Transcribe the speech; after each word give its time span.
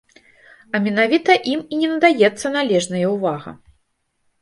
А 0.73 0.81
менавіта 0.85 1.31
ім 1.53 1.63
і 1.75 1.81
не 1.83 1.89
надаецца 1.93 2.47
належнае 2.59 3.07
ўвага. 3.15 3.51